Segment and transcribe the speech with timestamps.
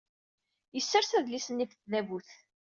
[0.75, 2.29] Yessers adlis-nni ɣef tdabut.